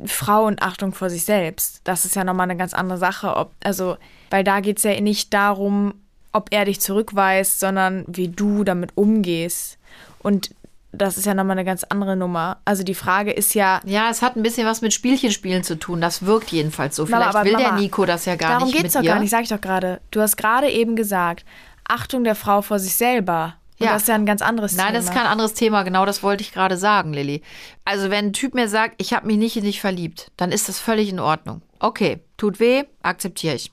[0.07, 1.80] Frau und Achtung vor sich selbst.
[1.85, 3.37] Das ist ja nochmal eine ganz andere Sache.
[3.37, 3.96] Ob, also,
[4.30, 5.94] weil da geht es ja nicht darum,
[6.33, 9.78] ob er dich zurückweist, sondern wie du damit umgehst.
[10.18, 10.50] Und
[10.96, 12.59] das ist ja nochmal eine ganz andere Nummer.
[12.64, 13.80] Also die Frage ist ja.
[13.85, 16.00] Ja, es hat ein bisschen was mit Spielchenspielen zu tun.
[16.00, 17.07] Das wirkt jedenfalls so.
[17.07, 18.74] Vielleicht Mama, will Mama, der Nico das ja gar darum nicht.
[18.74, 20.00] Darum geht es doch gar nicht, sag ich doch gerade.
[20.11, 21.44] Du hast gerade eben gesagt,
[21.87, 23.54] Achtung der Frau vor sich selber.
[23.78, 23.92] Und ja.
[23.92, 24.87] das ist ja ein ganz anderes Nein, Thema.
[24.87, 25.83] Nein, das ist kein anderes Thema.
[25.83, 27.42] Genau das wollte ich gerade sagen, Lilly.
[27.85, 30.68] Also, wenn ein Typ mir sagt, ich habe mich nicht in dich verliebt, dann ist
[30.68, 31.61] das völlig in Ordnung.
[31.80, 33.72] Okay, tut weh, akzeptiere ich.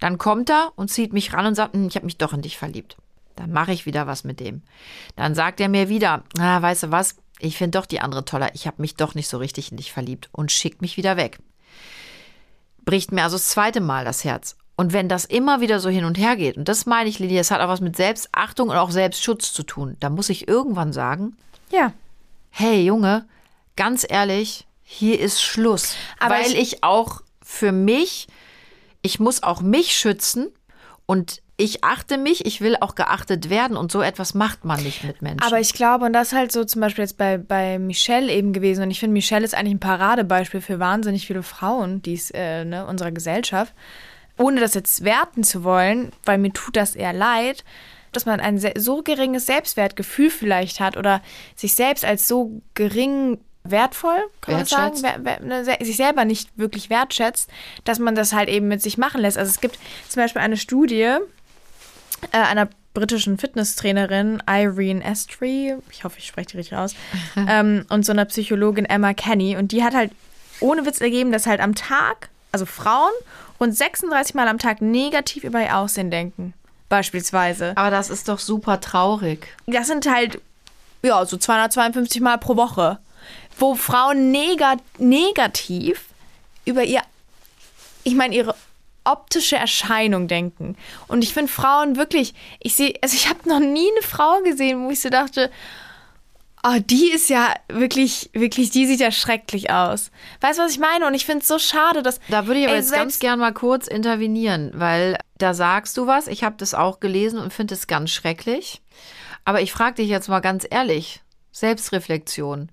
[0.00, 2.42] Dann kommt er und zieht mich ran und sagt, hm, ich habe mich doch in
[2.42, 2.96] dich verliebt.
[3.36, 4.62] Dann mache ich wieder was mit dem.
[5.14, 8.54] Dann sagt er mir wieder, ah, weißt du was, ich finde doch die andere toller,
[8.54, 11.38] ich habe mich doch nicht so richtig in dich verliebt und schickt mich wieder weg.
[12.84, 14.56] Bricht mir also das zweite Mal das Herz.
[14.76, 17.40] Und wenn das immer wieder so hin und her geht, und das meine ich, Lydia,
[17.40, 20.92] es hat auch was mit Selbstachtung und auch Selbstschutz zu tun, dann muss ich irgendwann
[20.92, 21.36] sagen,
[21.70, 21.92] ja.
[22.50, 23.26] Hey Junge,
[23.74, 25.94] ganz ehrlich, hier ist Schluss.
[26.18, 28.28] Aber weil ich, ich auch für mich,
[29.02, 30.48] ich muss auch mich schützen
[31.06, 35.04] und ich achte mich, ich will auch geachtet werden und so etwas macht man nicht
[35.04, 35.42] mit Menschen.
[35.42, 38.52] Aber ich glaube, und das ist halt so zum Beispiel jetzt bei, bei Michelle eben
[38.52, 42.64] gewesen, und ich finde, Michelle ist eigentlich ein Paradebeispiel für wahnsinnig viele Frauen dies, äh,
[42.64, 43.72] ne, unserer Gesellschaft
[44.38, 47.64] ohne das jetzt werten zu wollen, weil mir tut das eher leid,
[48.12, 51.22] dass man ein so geringes Selbstwertgefühl vielleicht hat oder
[51.54, 55.00] sich selbst als so gering wertvoll, kann man sagen,
[55.42, 57.50] ne, sich selber nicht wirklich wertschätzt,
[57.84, 59.36] dass man das halt eben mit sich machen lässt.
[59.36, 61.16] Also es gibt zum Beispiel eine Studie
[62.32, 66.94] äh, einer britischen Fitnesstrainerin Irene Estrie, ich hoffe, ich spreche die richtig aus,
[67.48, 70.12] ähm, und so einer Psychologin Emma Kenny und die hat halt
[70.60, 73.12] ohne Witz ergeben, dass halt am Tag, also Frauen
[73.58, 76.54] und 36 Mal am Tag negativ über ihr Aussehen denken.
[76.88, 77.72] Beispielsweise.
[77.76, 79.48] Aber das ist doch super traurig.
[79.66, 80.40] Das sind halt,
[81.02, 82.98] ja, so 252 Mal pro Woche,
[83.58, 86.04] wo Frauen negat negativ
[86.64, 87.02] über ihr,
[88.04, 88.54] ich meine, ihre
[89.06, 90.76] optische Erscheinung denken.
[91.08, 94.84] Und ich finde Frauen wirklich, ich sehe, also ich habe noch nie eine Frau gesehen,
[94.84, 95.50] wo ich so dachte,
[96.68, 100.10] Oh, die ist ja wirklich, wirklich, die sieht ja schrecklich aus.
[100.40, 101.06] Weißt du, was ich meine?
[101.06, 102.18] Und ich finde es so schade, dass.
[102.28, 106.08] Da würde ich aber ey, jetzt ganz gern mal kurz intervenieren, weil da sagst du
[106.08, 106.26] was.
[106.26, 108.82] Ich habe das auch gelesen und finde es ganz schrecklich.
[109.44, 112.72] Aber ich frage dich jetzt mal ganz ehrlich: Selbstreflexion.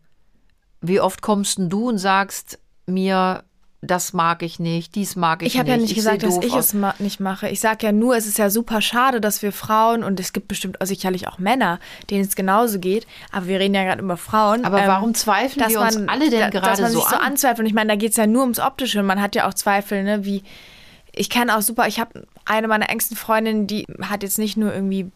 [0.82, 3.44] Wie oft kommst denn du und sagst mir,
[3.86, 5.56] das mag ich nicht, dies mag ich, ich nicht.
[5.56, 6.68] Ich habe ja nicht gesagt, dass ich aus.
[6.68, 7.50] es ma nicht mache.
[7.50, 10.48] Ich sage ja nur, es ist ja super schade, dass wir Frauen und es gibt
[10.48, 14.64] bestimmt sicherlich auch Männer, denen es genauso geht, aber wir reden ja gerade über Frauen.
[14.64, 17.34] Aber ähm, warum zweifeln wir uns alle denn gerade dass man so sich so an?
[17.34, 17.68] anzweifeln?
[17.68, 20.04] Ich meine, da geht es ja nur ums Optische und man hat ja auch Zweifel,
[20.04, 20.44] ne, wie
[21.16, 24.74] ich kann auch super, ich habe eine meiner engsten Freundinnen, die hat jetzt nicht nur
[24.74, 25.12] irgendwie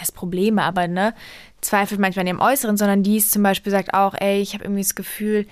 [0.00, 1.14] das Probleme, aber ne,
[1.60, 4.64] zweifelt manchmal an ihrem Äußeren, sondern die ist zum Beispiel sagt auch, ey, ich habe
[4.64, 5.46] irgendwie das Gefühl,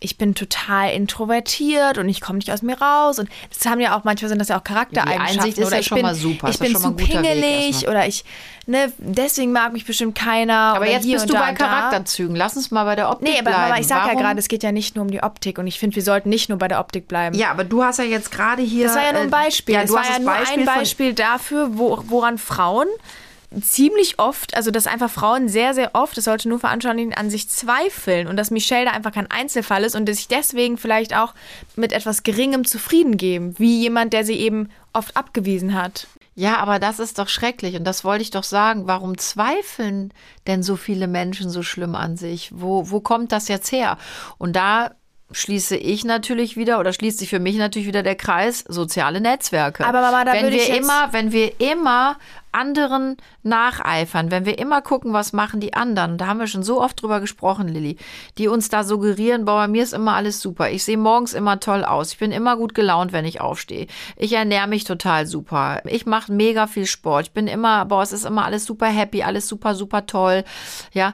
[0.00, 3.18] ich bin total introvertiert und ich komme nicht aus mir raus.
[3.18, 5.54] Und das haben ja auch manchmal sind das ja auch Charaktereigenschaften.
[5.54, 6.48] Die ist oder ja ich schon bin, mal super.
[6.50, 8.24] Ich bin zu pingelig oder ich,
[8.66, 10.74] ne, deswegen mag mich bestimmt keiner.
[10.76, 12.36] Aber jetzt bist du bei Charakterzügen.
[12.36, 13.80] Lass uns mal bei der Optik nee, aber, bleiben.
[13.80, 14.12] ich sag Warum?
[14.12, 16.28] ja gerade, es geht ja nicht nur um die Optik und ich finde, wir sollten
[16.28, 17.36] nicht nur bei der Optik bleiben.
[17.36, 18.86] Ja, aber du hast ja jetzt gerade hier.
[18.86, 19.74] Das war ja nur ein äh, Beispiel.
[19.74, 22.86] Ja, das war ja nur Beispiel ein Beispiel dafür, wo, woran Frauen
[23.60, 27.48] ziemlich oft, also dass einfach Frauen sehr, sehr oft, das sollte nur veranschaulichen, an sich
[27.48, 31.34] zweifeln und dass Michelle da einfach kein Einzelfall ist und sich deswegen vielleicht auch
[31.74, 36.06] mit etwas Geringem zufrieden geben, wie jemand, der sie eben oft abgewiesen hat.
[36.34, 38.86] Ja, aber das ist doch schrecklich und das wollte ich doch sagen.
[38.86, 40.12] Warum zweifeln
[40.46, 42.52] denn so viele Menschen so schlimm an sich?
[42.54, 43.98] Wo, wo kommt das jetzt her?
[44.38, 44.92] Und da
[45.30, 49.84] schließe ich natürlich wieder oder schließt sich für mich natürlich wieder der Kreis soziale Netzwerke.
[49.84, 52.16] Aber Mama, da wenn wir immer, wenn wir immer
[52.50, 56.82] anderen nacheifern, wenn wir immer gucken, was machen die anderen, da haben wir schon so
[56.82, 57.98] oft drüber gesprochen, Lilly,
[58.38, 61.60] die uns da suggerieren, boah, bei mir ist immer alles super, ich sehe morgens immer
[61.60, 63.86] toll aus, ich bin immer gut gelaunt, wenn ich aufstehe,
[64.16, 68.12] ich ernähre mich total super, ich mache mega viel Sport, ich bin immer, boah, es
[68.12, 70.44] ist immer alles super happy, alles super, super toll,
[70.92, 71.12] ja.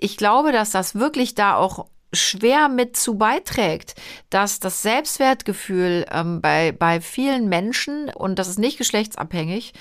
[0.00, 3.94] Ich glaube, dass das wirklich da auch schwer mit zu beiträgt,
[4.30, 9.72] dass das Selbstwertgefühl ähm, bei, bei vielen Menschen, und das ist nicht geschlechtsabhängig,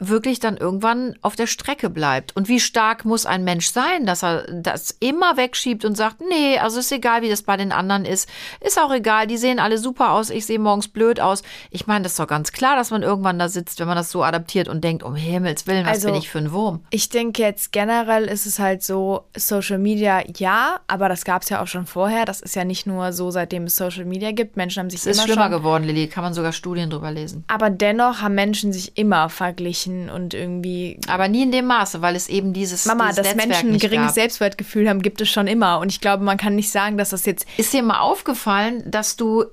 [0.00, 2.34] wirklich dann irgendwann auf der Strecke bleibt.
[2.36, 6.58] Und wie stark muss ein Mensch sein, dass er das immer wegschiebt und sagt, nee,
[6.58, 8.28] also ist egal, wie das bei den anderen ist.
[8.60, 11.42] Ist auch egal, die sehen alle super aus, ich sehe morgens blöd aus.
[11.70, 14.10] Ich meine, das ist doch ganz klar, dass man irgendwann da sitzt, wenn man das
[14.10, 16.80] so adaptiert und denkt, um Himmels Willen, was Also, bin ich für ein Wurm?
[16.90, 21.48] Ich denke jetzt generell ist es halt so, Social Media ja, aber das gab es
[21.48, 22.24] ja auch schon vorher.
[22.24, 24.56] Das ist ja nicht nur so, seitdem es Social Media gibt.
[24.56, 27.10] Menschen haben sich Es ist immer schlimmer schon geworden, Lilly, kann man sogar Studien drüber
[27.10, 27.44] lesen.
[27.48, 31.00] Aber dennoch haben Menschen sich immer verglichen und irgendwie.
[31.08, 33.78] Aber nie in dem Maße, weil es eben dieses, Mama, dieses dass Netzwerk Menschen ein
[33.78, 34.14] geringes gab.
[34.14, 35.78] Selbstwertgefühl haben, gibt es schon immer.
[35.80, 37.46] Und ich glaube, man kann nicht sagen, dass das jetzt.
[37.56, 39.44] Ist dir mal aufgefallen, dass du,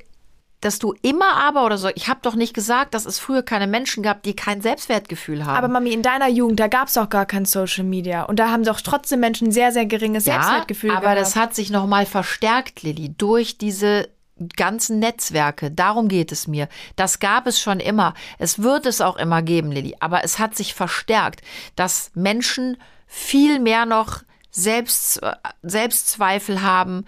[0.62, 3.68] dass du immer aber oder so, ich habe doch nicht gesagt, dass es früher keine
[3.68, 5.58] Menschen gab, die kein Selbstwertgefühl haben.
[5.58, 8.24] Aber Mami, in deiner Jugend, da gab es auch gar kein Social Media.
[8.24, 11.22] Und da haben doch trotzdem Menschen ein sehr, sehr geringes Selbstwertgefühl aber gehabt.
[11.22, 14.10] das hat sich nochmal verstärkt, Lilly, durch diese
[14.56, 15.72] ganzen Netzwerke.
[15.72, 16.68] Darum geht es mir.
[16.96, 18.14] Das gab es schon immer.
[18.38, 19.96] Es wird es auch immer geben, Lilly.
[20.00, 21.42] Aber es hat sich verstärkt,
[21.76, 27.06] dass Menschen viel mehr noch Selbst, äh, Selbstzweifel haben,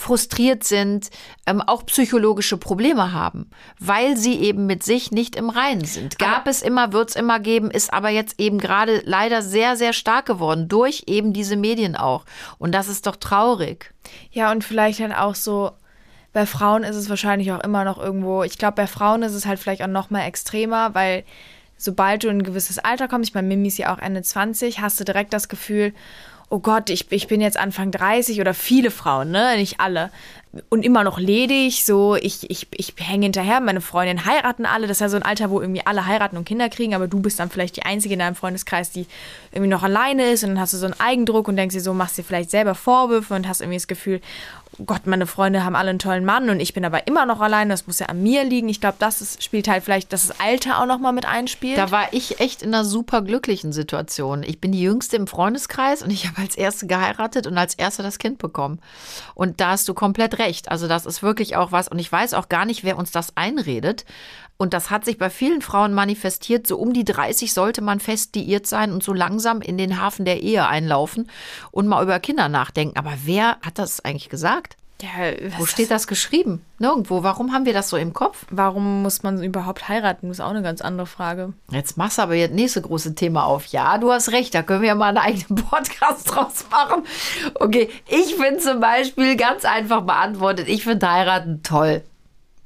[0.00, 1.08] frustriert sind,
[1.46, 6.18] ähm, auch psychologische Probleme haben, weil sie eben mit sich nicht im Reinen sind.
[6.18, 9.92] Gab es immer, wird es immer geben, ist aber jetzt eben gerade leider sehr, sehr
[9.92, 12.24] stark geworden, durch eben diese Medien auch.
[12.58, 13.94] Und das ist doch traurig.
[14.30, 15.72] Ja, und vielleicht dann auch so,
[16.32, 19.46] bei Frauen ist es wahrscheinlich auch immer noch irgendwo, ich glaube, bei Frauen ist es
[19.46, 21.24] halt vielleicht auch noch mal extremer, weil
[21.76, 24.80] sobald du in ein gewisses Alter kommst, ich meine, Mimi ist ja auch Ende 20,
[24.80, 25.92] hast du direkt das Gefühl,
[26.50, 30.10] oh Gott, ich, ich bin jetzt Anfang 30 oder viele Frauen, ne, nicht alle.
[30.68, 34.88] Und immer noch ledig, so ich, ich, ich hänge hinterher, meine Freundinnen heiraten alle.
[34.88, 37.20] Das ist ja so ein Alter, wo irgendwie alle heiraten und Kinder kriegen, aber du
[37.20, 39.06] bist dann vielleicht die Einzige in deinem Freundeskreis, die
[39.52, 41.94] irgendwie noch alleine ist und dann hast du so einen Eigendruck und denkst dir so,
[41.94, 44.20] machst dir vielleicht selber Vorwürfe und hast irgendwie das Gefühl,
[44.86, 47.70] Gott, meine Freunde haben alle einen tollen Mann und ich bin aber immer noch alleine,
[47.70, 48.68] das muss ja an mir liegen.
[48.68, 51.78] Ich glaube, das ist, spielt halt vielleicht, dass das Alter auch nochmal mit einspielt.
[51.78, 54.42] Da war ich echt in einer super glücklichen Situation.
[54.42, 58.02] Ich bin die Jüngste im Freundeskreis und ich habe als Erste geheiratet und als Erste
[58.02, 58.80] das Kind bekommen.
[59.34, 60.70] Und da hast du komplett recht.
[60.70, 61.88] Also das ist wirklich auch was.
[61.88, 64.04] Und ich weiß auch gar nicht, wer uns das einredet.
[64.60, 66.66] Und das hat sich bei vielen Frauen manifestiert.
[66.66, 70.26] So um die 30 sollte man fest liiert sein und so langsam in den Hafen
[70.26, 71.30] der Ehe einlaufen
[71.70, 72.98] und mal über Kinder nachdenken.
[72.98, 74.76] Aber wer hat das eigentlich gesagt?
[75.00, 75.08] ja,
[75.56, 76.62] Wo steht das geschrieben?
[76.78, 77.22] Nirgendwo.
[77.22, 78.44] Warum haben wir das so im Kopf?
[78.50, 80.28] Warum muss man überhaupt heiraten?
[80.28, 81.54] Das ist auch eine ganz andere Frage.
[81.70, 83.64] Jetzt machst du aber jetzt nächste große Thema auf.
[83.68, 87.04] Ja, du hast recht, da können wir ja mal einen eigenen Podcast draus machen.
[87.54, 92.02] Okay, ich finde zum Beispiel ganz einfach beantwortet, ich finde heiraten toll.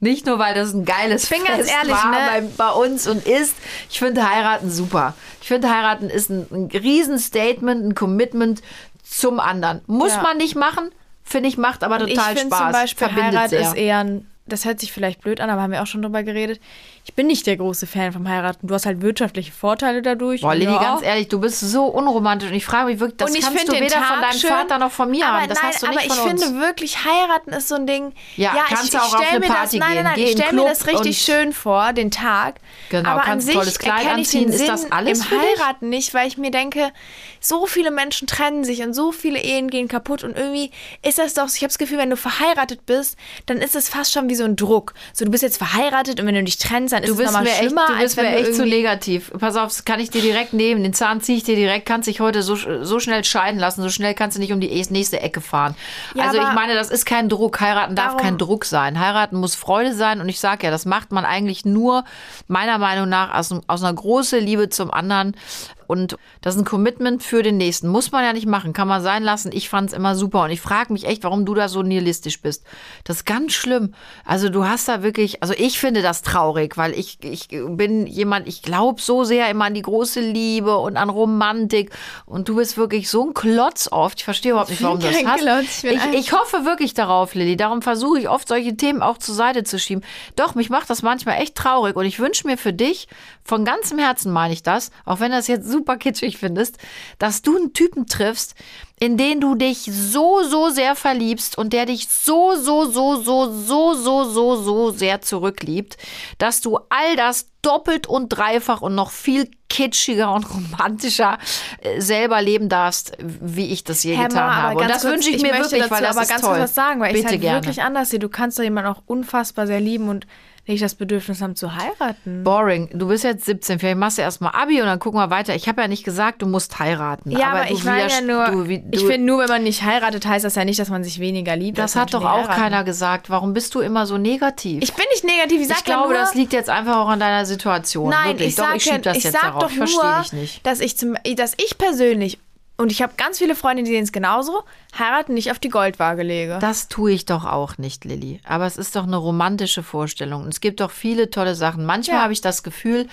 [0.05, 2.17] Nicht nur, weil das ein geiles ganz Fest ehrlich, war ne?
[2.31, 3.55] bei, bei uns und ist.
[3.91, 5.15] Ich finde heiraten super.
[5.41, 8.61] Ich finde heiraten ist ein, ein Riesenstatement, ein Commitment
[9.03, 9.81] zum anderen.
[9.87, 10.23] Muss Ja.
[10.23, 10.91] man nicht machen,
[11.23, 12.59] finde ich, macht aber total ich finde Spaß.
[12.59, 13.61] zum Beispiel, Verbindet Heirat sehr.
[13.63, 16.23] ist eher ein, das hört sich vielleicht blöd an, aber haben wir auch schon drüber
[16.23, 16.61] geredet.
[17.07, 18.67] Ich bin nicht der große Fan vom Heiraten.
[18.67, 20.41] Du hast halt wirtschaftliche Vorteile dadurch.
[20.41, 20.79] Boah, Lilly, Ja.
[20.83, 23.59] ganz ehrlich, du bist so unromantisch und ich frage mich wirklich, das und ich kannst
[23.59, 25.49] finde du weder Tag von deinem schön, Vater noch von mir aber haben.
[25.51, 26.43] Das nein, hast du aber nicht ich von uns.
[26.45, 28.13] finde wirklich, heiraten ist so ein Ding.
[28.37, 29.81] Ja, ja kannst ich, du auch ich auf eine Party das, gehen.
[29.81, 32.55] nein, nein, Geh ich stelle mir das richtig schön vor, den Tag.
[32.89, 34.49] Genau, aber an kannst sich tolles Kleid ich anziehen.
[34.49, 35.39] Ist das alles im?
[35.39, 36.91] Heiraten nicht, weil ich mir denke,
[37.39, 40.71] so viele Menschen trennen sich und so viele Ehen gehen kaputt und irgendwie
[41.03, 44.11] ist das doch, ich habe das Gefühl, wenn du verheiratet bist, dann ist es fast
[44.13, 44.95] schon wie so ein Druck.
[45.13, 47.33] So, du bist jetzt verheiratet und wenn du dich trennst, dann ist Du es bist
[47.33, 49.33] nochmal mir echt, schlimmer, du bist mir echt zu negativ.
[49.39, 50.83] Pass auf, das kann ich dir direkt nehmen.
[50.83, 51.87] Den Zahn ziehe ich dir direkt.
[51.87, 53.83] Kannst dich heute so, so schnell scheiden lassen.
[53.83, 55.75] So schnell kannst du nicht um die nächste Ecke fahren.
[56.15, 57.61] Ja, also ich meine, das ist kein Druck.
[57.61, 58.99] Heiraten darf kein Druck sein.
[58.99, 60.21] Heiraten muss Freude sein.
[60.21, 62.05] Und ich sage ja, das macht man eigentlich nur,
[62.47, 65.37] meiner Meinung nach, aus, aus einer großen Liebe zum anderen.
[65.87, 67.89] Und das ist ein Commitment für den nächsten.
[67.89, 69.51] Muss man ja nicht machen, kann man sein lassen.
[69.53, 70.43] Ich fand es immer super.
[70.45, 72.65] Und ich frage mich echt, warum du da so nihilistisch bist.
[73.05, 73.95] Das ist ganz schlimm.
[74.25, 78.49] Also du hast da wirklich, also ich finde das traurig, weil ich, ich bin jemand,
[78.49, 81.91] ich glaube so sehr immer an die große Liebe und an Romantik.
[82.27, 84.19] Und du bist wirklich so ein Klotz oft.
[84.19, 85.41] Ich verstehe überhaupt nicht, warum du das hast.
[85.41, 87.57] Klotz, ich Ich, ich hoffe wirklich darauf, Lilly.
[87.57, 90.05] Darum versuche ich oft solche Themen auch zur Seite zu schieben.
[90.37, 91.97] Doch, mich macht das manchmal echt traurig.
[91.97, 93.09] Und ich wünsche mir für dich,
[93.45, 96.79] von ganzem Herzen meine ich das, auch wenn das jetzt super kitschig findest,
[97.19, 98.55] dass du einen Typen triffst,
[99.01, 103.53] in den du dich so, so sehr verliebst und der dich so, so, so, so,
[103.53, 105.97] so, so, so, so sehr zurückliebt,
[106.39, 111.39] dass du all das doppelt und dreifach und noch viel kitschiger und romantischer
[111.81, 114.81] äh, selber leben darfst, wie ich das je Herr getan habe.
[114.81, 116.51] Und das kurz, wünsche ich mir möchte wirklich, dazu weil das aber ist ganz toll.
[116.51, 117.57] kurz was sagen, weil ich Bitte es halt gerne.
[117.59, 118.21] wirklich anders sehe.
[118.21, 120.27] Du kannst doch jemanden auch unfassbar sehr lieben und
[120.67, 122.43] nicht das Bedürfnis haben zu heiraten.
[122.45, 122.89] Boring.
[122.93, 125.55] Du bist jetzt 17, vielleicht machst du erstmal Abi und dann gucken wir weiter.
[125.55, 127.31] Ich habe ja nicht gesagt, du musst heiraten.
[127.31, 129.63] Ja, aber du ich meine ja nur- Du, wie- du, Ich finde, nur wenn man
[129.63, 131.77] nicht heiratet, heißt das ja nicht, dass man sich weniger liebt.
[131.79, 132.55] das hat doch auch heiraten.
[132.61, 133.29] keiner gesagt.
[133.31, 134.83] Warum bist du immer so negativ?
[134.83, 135.61] Ich bin nicht negativ.
[135.61, 138.11] Ich, ich glaube, ja nur, das liegt jetzt einfach auch an deiner Situation.
[138.11, 138.49] Nein, Wirklich.
[138.49, 139.63] ich doch, sag, ich schieb ja, das ich jetzt sag darauf.
[139.65, 140.01] doch Ich verstehe
[140.33, 140.67] nur, nicht.
[140.67, 142.39] dass ich zum, dass ich persönlich
[142.77, 144.65] und ich habe ganz viele Freunde, die sehen es genauso,
[144.99, 146.59] heiraten nicht auf die Goldwaage lege.
[146.61, 148.41] Das tue ich doch auch nicht, Lilly.
[148.45, 150.43] Aber es ist doch eine romantische Vorstellung.
[150.43, 151.87] Und es gibt doch viele tolle Sachen.
[151.87, 152.23] Manchmal Ja.
[152.25, 153.07] habe ich das Gefühl,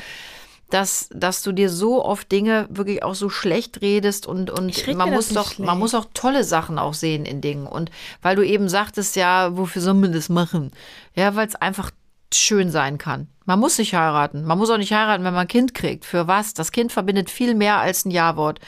[0.72, 5.12] dass, dass du dir so oft Dinge wirklich auch so schlecht redest und, und man
[5.12, 5.80] muss doch, man schlecht.
[5.80, 7.68] muss auch tolle Sachen auch sehen in Dingen.
[7.68, 10.72] Und weil du eben sagtest, ja, wofür soll man das machen?
[11.14, 11.92] Ja, weil es einfach
[12.34, 13.28] schön sein kann.
[13.46, 14.46] Man muss nicht heiraten.
[14.46, 16.06] Man muss auch nicht heiraten, wenn man ein Kind kriegt.
[16.06, 16.54] Für was?
[16.54, 18.60] Das Kind verbindet viel mehr als ein Ja-Wort.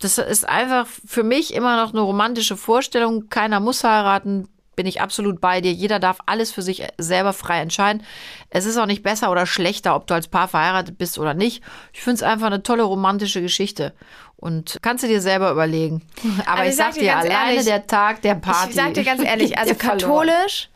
[0.00, 3.28] Das ist einfach für mich immer noch eine romantische Vorstellung.
[3.28, 4.48] Keiner muss heiraten.
[4.76, 5.72] Bin ich absolut bei dir.
[5.72, 8.02] Jeder darf alles für sich selber frei entscheiden.
[8.50, 11.62] Es ist auch nicht besser oder schlechter, ob du als Paar verheiratet bist oder nicht.
[11.94, 13.94] Ich finde es einfach eine tolle romantische Geschichte.
[14.36, 16.02] Und kannst du dir selber überlegen.
[16.46, 18.68] Aber Also ich sag sag dir alleine ehrlich, der Tag der Party.
[18.68, 20.68] Ich sag dir ganz ehrlich, also katholisch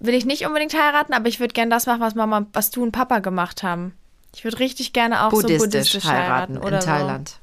[0.00, 2.82] will ich nicht unbedingt heiraten, aber ich würde gerne das machen, was Mama, was du
[2.82, 3.94] und Papa gemacht haben.
[4.34, 7.40] Ich würde richtig gerne auch buddhistisch, so buddhistisch heiraten heiraten oder in Thailand.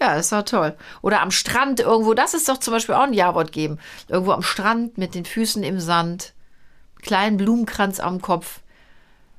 [0.00, 0.74] Ja, ist doch toll.
[1.02, 3.78] Oder am Strand irgendwo, das ist doch zum Beispiel auch ein Ja-Wort geben.
[4.08, 6.32] Irgendwo am Strand mit den Füßen im Sand,
[7.02, 8.60] kleinen Blumenkranz am Kopf.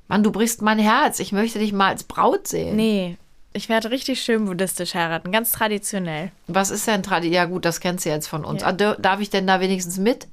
[0.08, 1.20] Mann, du brichst mein Herz.
[1.20, 2.76] Ich möchte dich mal als Braut sehen.
[2.76, 3.18] Nee,
[3.54, 6.32] ich werde richtig schön buddhistisch heiraten, ganz traditionell.
[6.48, 7.34] Was ist denn Tradition?
[7.34, 8.62] Ja, gut, das kennst du jetzt von uns.
[8.62, 8.68] Ja.
[8.68, 10.28] Ah, Darf ich denn da wenigstens mit?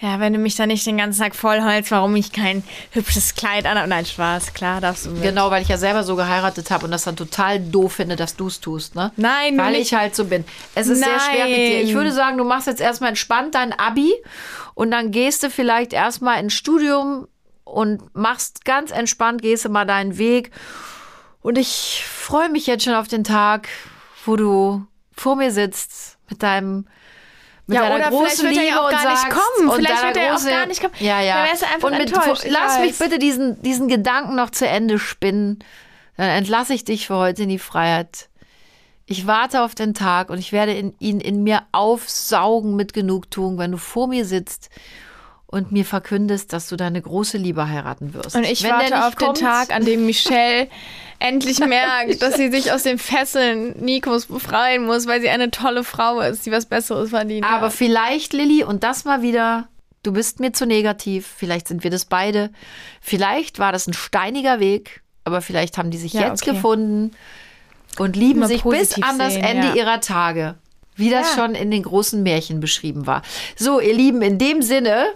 [0.00, 3.64] Ja, wenn du mich da nicht den ganzen Tag vollholst, warum ich kein hübsches Kleid
[3.64, 5.22] an Nein, Spaß, klar, darfst du mit.
[5.22, 8.36] Genau, weil ich ja selber so geheiratet habe und das dann total doof finde, dass
[8.36, 9.10] du es tust, ne?
[9.16, 9.92] Nein, Weil nicht.
[9.92, 10.44] ich halt so bin.
[10.74, 11.80] Es ist sehr schwer mit dir.
[11.80, 11.94] Ich Nein.
[11.94, 14.12] würde sagen, du machst jetzt erstmal entspannt dein Abi
[14.74, 17.26] und dann gehst du vielleicht erstmal ins Studium
[17.64, 20.50] und machst ganz entspannt, gehst du mal deinen Weg.
[21.40, 23.68] Und ich freue mich jetzt schon auf den Tag,
[24.26, 26.86] wo du vor mir sitzt mit deinem
[27.66, 29.72] mit Ja, oder großen vielleicht wird er ja auch gar nicht kommen.
[29.76, 30.94] Vielleicht wird er ja auch große- gar nicht kommen.
[30.98, 31.36] Ja, ja.
[31.36, 34.66] Dann wärst du einfach und mit, enttäuscht, lass mich bitte diesen, diesen Gedanken noch zu
[34.66, 35.58] Ende spinnen.
[36.16, 38.28] Dann entlasse ich dich für heute in die Freiheit.
[39.04, 43.58] Ich warte auf den Tag und ich werde in, ihn in mir aufsaugen mit Genugtuung,
[43.58, 44.70] wenn du vor mir sitzt
[45.48, 48.34] und mir verkündest, dass du deine große Liebe heiraten wirst.
[48.36, 50.68] Und ich Wenn warte auf kommt, den Tag, an dem Michelle
[51.18, 55.84] endlich merkt, dass sie sich aus den Fesseln Nikos befreien muss, weil sie eine tolle
[55.84, 57.46] Frau ist, die was Besseres verdient.
[57.46, 57.72] Aber hat.
[57.72, 59.68] vielleicht, Lilly, und das mal wieder,
[60.02, 62.50] du bist mir zu negativ, vielleicht sind wir das beide.
[63.00, 66.52] Vielleicht war das ein steiniger Weg, aber vielleicht haben die sich Ja, jetzt okay.
[66.54, 67.12] gefunden
[67.98, 69.74] und lieben Immer sich bis positiv an das sehen, Ende ja.
[69.74, 70.56] ihrer Tage.
[70.96, 71.42] Wie das Ja.
[71.44, 73.22] schon in den großen Märchen beschrieben war.
[73.54, 75.06] So, ihr Lieben, in dem Sinne,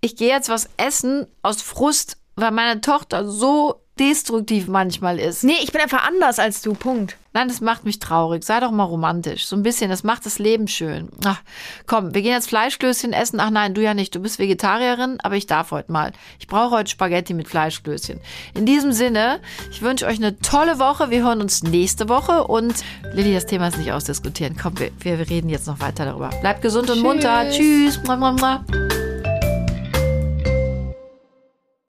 [0.00, 5.42] ich gehe jetzt was essen aus Frust, weil meine Tochter so destruktiv manchmal ist.
[5.42, 7.16] Nee, ich bin einfach anders als du, Punkt.
[7.32, 8.44] Nein, das macht mich traurig.
[8.44, 9.46] Sei doch mal romantisch.
[9.46, 11.10] So ein bisschen, das macht das Leben schön.
[11.24, 11.40] Ach,
[11.86, 13.40] komm, wir gehen jetzt Fleischklößchen essen.
[13.40, 14.14] Ach nein, du ja nicht.
[14.14, 16.12] Du bist Vegetarierin, aber ich darf heute mal.
[16.38, 18.20] Ich brauche heute Spaghetti mit Fleischklößchen.
[18.54, 21.10] In diesem Sinne, ich wünsche euch eine tolle Woche.
[21.10, 22.46] Wir hören uns nächste Woche.
[22.46, 22.74] Und
[23.12, 24.56] Lilly, das Thema ist nicht ausdiskutieren.
[24.60, 26.30] Komm, wir, wir reden jetzt noch weiter darüber.
[26.40, 27.50] Bleibt gesund und munter.
[27.50, 28.02] Tschüss.
[28.04, 28.64] Mua, mua, mua.